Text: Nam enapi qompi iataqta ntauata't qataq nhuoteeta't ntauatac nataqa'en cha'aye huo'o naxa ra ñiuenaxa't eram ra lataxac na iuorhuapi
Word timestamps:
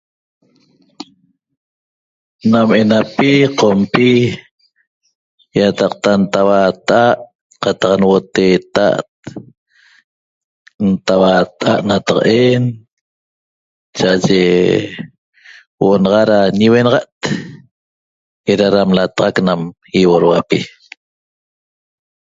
Nam 2.51 2.69
enapi 2.81 3.31
qompi 3.59 4.09
iataqta 5.57 6.11
ntauata't 6.23 7.19
qataq 7.63 7.93
nhuoteeta't 8.01 9.07
ntauatac 10.91 11.77
nataqa'en 11.89 12.63
cha'aye 13.97 14.43
huo'o 15.77 15.95
naxa 16.01 16.21
ra 16.31 16.37
ñiuenaxa't 16.59 17.15
eram 18.51 18.89
ra 18.91 18.95
lataxac 18.97 19.35
na 19.45 19.53
iuorhuapi 20.01 20.59